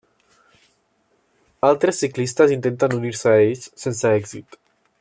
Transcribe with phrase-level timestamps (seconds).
[1.67, 4.59] Altres ciclistes intenten unir-se a ells, sense èxit.